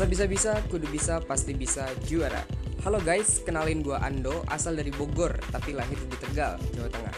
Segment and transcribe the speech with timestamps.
[0.00, 2.40] Sebisa-bisa, kudu bisa, pasti bisa juara.
[2.88, 7.16] Halo guys, kenalin gua Ando, asal dari Bogor, tapi lahir di Tegal, Jawa Tengah.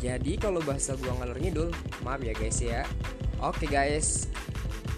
[0.00, 1.68] Jadi kalau bahasa gua ngalor ngidul,
[2.08, 2.88] maaf ya guys ya.
[3.44, 4.32] Oke guys,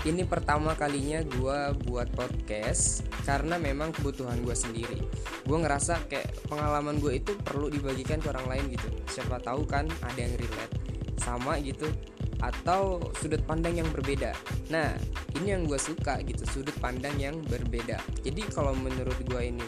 [0.07, 5.03] ini pertama kalinya gua buat podcast karena memang kebutuhan gua sendiri.
[5.43, 8.95] Gua ngerasa kayak pengalaman gue itu perlu dibagikan ke orang lain gitu.
[9.11, 10.71] Siapa tahu kan ada yang relate
[11.19, 11.91] sama gitu
[12.39, 14.31] atau sudut pandang yang berbeda.
[14.71, 14.95] Nah,
[15.39, 17.99] ini yang gue suka gitu, sudut pandang yang berbeda.
[18.23, 19.67] Jadi kalau menurut gue ini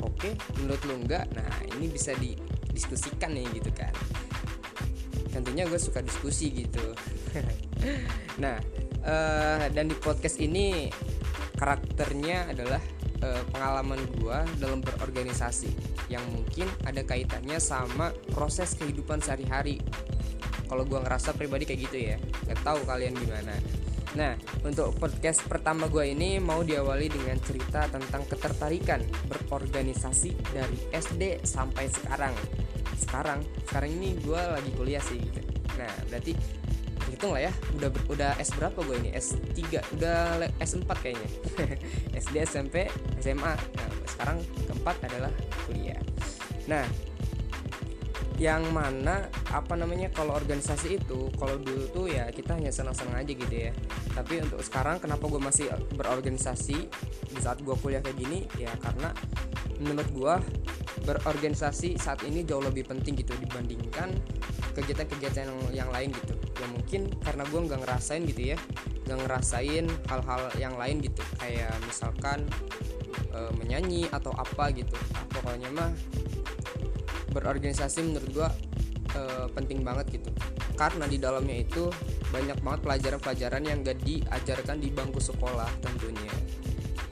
[0.00, 3.92] oke, okay, menurut lo enggak, nah ini bisa didiskusikan nih gitu kan.
[5.32, 6.96] Tentunya gue suka diskusi gitu.
[8.42, 8.56] nah,
[9.04, 10.88] uh, dan di podcast ini
[11.56, 12.80] karakternya adalah
[13.20, 15.72] uh, pengalaman gue dalam berorganisasi
[16.08, 19.82] yang mungkin ada kaitannya sama proses kehidupan sehari-hari
[20.66, 22.16] kalau gue ngerasa pribadi kayak gitu ya.
[22.46, 23.54] Nggak tahu kalian gimana.
[24.16, 24.32] Nah
[24.64, 31.86] untuk podcast pertama gue ini mau diawali dengan cerita tentang ketertarikan berorganisasi dari SD sampai
[31.90, 32.34] sekarang.
[32.96, 35.40] Sekarang sekarang ini gue lagi kuliah sih gitu.
[35.76, 36.32] Nah berarti
[37.06, 39.10] hitung lah ya udah udah S berapa gue ini?
[39.14, 39.60] S3
[40.00, 41.30] udah S4 kayaknya.
[42.24, 42.88] SD SMP
[43.20, 45.32] SMA nah sekarang keempat adalah
[45.68, 46.00] kuliah.
[46.66, 46.88] Nah
[48.36, 53.32] yang mana apa namanya kalau organisasi itu kalau dulu tuh ya kita hanya senang-senang aja
[53.32, 53.72] gitu ya.
[54.12, 56.78] Tapi untuk sekarang kenapa gue masih berorganisasi
[57.32, 58.44] di saat gue kuliah kayak gini?
[58.60, 59.16] Ya karena
[59.80, 60.34] menurut gue
[61.08, 64.12] berorganisasi saat ini jauh lebih penting gitu dibandingkan
[64.76, 66.36] kegiatan-kegiatan yang, yang lain gitu.
[66.60, 68.58] Ya mungkin karena gue nggak ngerasain gitu ya
[69.06, 71.24] nggak ngerasain hal-hal yang lain gitu.
[71.40, 72.44] Kayak misalkan
[73.32, 74.92] e, menyanyi atau apa gitu.
[75.32, 75.94] Pokoknya mah
[77.36, 78.48] berorganisasi menurut gue
[79.12, 79.20] e,
[79.52, 80.32] penting banget gitu.
[80.76, 81.92] Karena di dalamnya itu
[82.32, 86.32] banyak banget pelajaran-pelajaran yang gak diajarkan di bangku sekolah tentunya.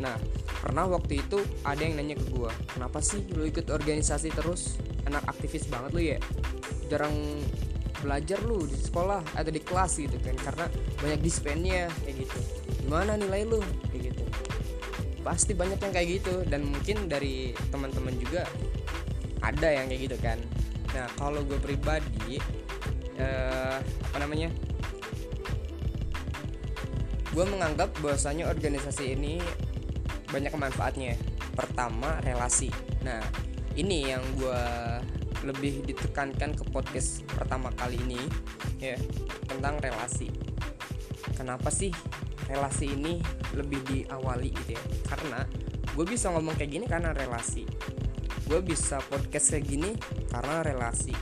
[0.01, 0.17] Nah
[0.65, 4.81] pernah waktu itu ada yang nanya ke gue kenapa sih lu ikut organisasi terus?
[5.05, 6.19] Anak aktivis banget lu ya?
[6.89, 7.13] Jarang
[8.01, 10.37] belajar lu di sekolah atau di kelas gitu kan.
[10.37, 10.67] Karena
[11.01, 12.39] banyak dispennya kayak gitu.
[12.85, 13.61] Gimana nilai lu?
[13.93, 14.25] Kayak gitu.
[15.25, 16.35] Pasti banyak yang kayak gitu.
[16.45, 18.45] Dan mungkin dari teman-teman juga
[19.45, 20.39] ada yang kayak gitu kan.
[20.97, 22.41] Nah kalau gue pribadi
[23.21, 24.49] eh, apa namanya?
[27.35, 29.43] Gue menganggap bahwasanya organisasi ini
[30.33, 31.19] banyak manfaatnya.
[31.53, 32.73] Pertama relasi.
[33.05, 33.21] Nah
[33.77, 34.63] ini yang gue
[35.45, 38.23] lebih ditekankan ke podcast pertama kali ini
[38.81, 38.97] ya
[39.45, 40.33] tentang relasi.
[41.37, 41.93] Kenapa sih
[42.49, 43.21] relasi ini
[43.53, 44.83] lebih diawali gitu ya?
[45.05, 45.45] Karena
[45.95, 47.67] gue bisa ngomong kayak gini karena relasi
[48.45, 49.91] gue bisa podcast kayak gini
[50.29, 51.15] karena relasi.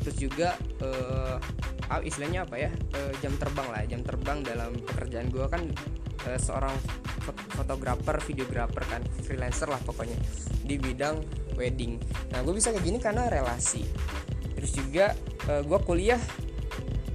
[0.00, 1.36] Terus juga uh,
[2.00, 5.62] istilahnya apa ya uh, jam terbang lah jam terbang dalam pekerjaan gue kan
[6.30, 6.72] uh, seorang
[7.52, 10.16] fotografer videografer kan freelancer lah pokoknya
[10.64, 11.20] di bidang
[11.58, 12.00] wedding.
[12.32, 13.84] Nah gue bisa kayak gini karena relasi.
[14.56, 15.12] Terus juga
[15.50, 16.20] uh, gue kuliah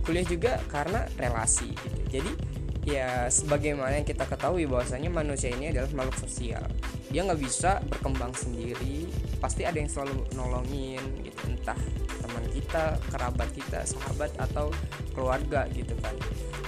[0.06, 2.22] kuliah juga karena relasi gitu.
[2.22, 2.32] Jadi
[2.86, 6.62] ya sebagaimana yang kita ketahui bahwasanya manusia ini adalah makhluk sosial.
[7.10, 9.10] Dia nggak bisa berkembang sendiri.
[9.42, 11.40] Pasti ada yang selalu nolongin gitu.
[11.50, 11.78] Entah
[12.22, 14.70] teman kita kerabat kita sahabat atau
[15.18, 16.14] keluarga gitu kan.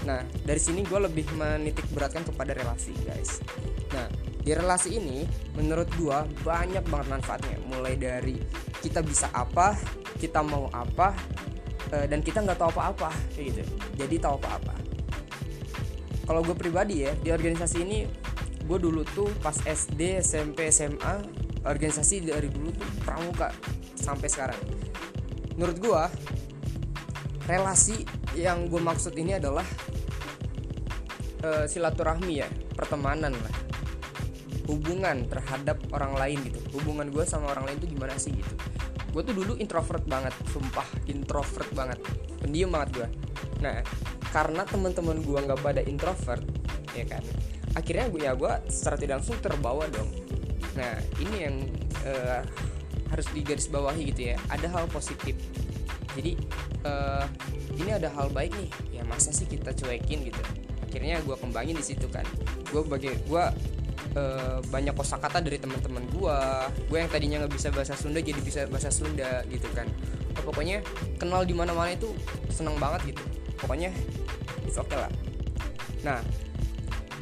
[0.09, 3.37] Nah dari sini gue lebih menitik beratkan kepada relasi guys.
[3.93, 4.09] Nah
[4.41, 5.21] di relasi ini
[5.53, 7.57] menurut gue banyak banget manfaatnya.
[7.69, 8.41] Mulai dari
[8.81, 9.77] kita bisa apa
[10.17, 11.13] kita mau apa
[11.93, 13.61] eh, dan kita nggak tahu apa-apa gitu.
[13.93, 14.86] Jadi tahu apa-apa
[16.27, 18.03] kalau gue pribadi ya di organisasi ini
[18.67, 21.23] gue dulu tuh pas SD SMP SMA
[21.63, 23.55] organisasi dari dulu tuh pramuka
[23.95, 24.59] sampai sekarang.
[25.55, 26.03] Menurut gue
[27.47, 28.03] relasi
[28.35, 29.63] yang gue maksud ini adalah
[31.47, 33.55] uh, silaturahmi ya pertemanan lah.
[34.67, 36.59] Hubungan terhadap orang lain gitu.
[36.75, 38.55] Hubungan gue sama orang lain tuh gimana sih gitu.
[39.15, 42.03] Gue tuh dulu introvert banget sumpah introvert banget.
[42.43, 43.09] Pendiam banget gue
[43.57, 43.81] nah
[44.31, 46.43] karena teman-teman gue nggak pada introvert
[46.93, 47.23] ya kan?
[47.75, 50.09] Akhirnya gue ya gue secara tidak langsung terbawa dong.
[50.75, 51.55] Nah ini yang
[52.05, 52.41] uh,
[53.13, 54.37] harus digarisbawahi gitu ya.
[54.49, 55.37] Ada hal positif.
[56.17, 56.33] Jadi
[56.83, 57.25] uh,
[57.77, 59.01] ini ada hal baik nih.
[59.01, 60.41] Ya masa sih kita cuekin gitu?
[60.87, 62.25] Akhirnya gue kembangin di situ kan.
[62.73, 63.43] Gue bagi gue
[64.17, 66.37] uh, banyak kosakata dari teman-teman gue
[66.89, 69.89] gue yang tadinya nggak bisa bahasa Sunda jadi bisa bahasa Sunda gitu kan
[70.41, 70.83] pokoknya
[71.17, 72.11] kenal di mana-mana itu
[72.51, 73.23] seneng banget gitu.
[73.57, 73.93] Pokoknya
[74.67, 75.11] oke okay lah.
[76.05, 76.19] Nah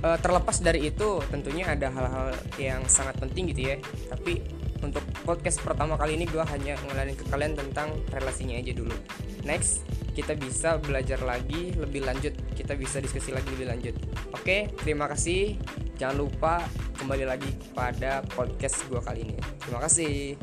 [0.04, 2.28] e, terlepas dari itu tentunya ada hal-hal
[2.60, 3.76] yang sangat penting gitu ya.
[4.12, 4.42] Tapi
[4.84, 8.94] untuk podcast pertama kali ini gue hanya ngenalin ke kalian tentang relasinya aja dulu.
[9.48, 9.82] Next
[10.16, 12.36] kita bisa belajar lagi lebih lanjut.
[12.56, 13.96] Kita bisa diskusi lagi lebih lanjut.
[14.36, 15.58] Oke terima kasih.
[15.96, 16.60] Jangan lupa
[17.00, 19.36] kembali lagi pada podcast gue kali ini.
[19.64, 20.36] Terima kasih